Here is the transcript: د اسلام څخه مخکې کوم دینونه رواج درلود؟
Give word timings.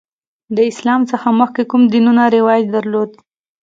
د 0.55 0.57
اسلام 0.71 1.01
څخه 1.11 1.27
مخکې 1.39 1.63
کوم 1.71 1.81
دینونه 1.93 2.23
رواج 2.35 2.61
درلود؟ 2.75 3.11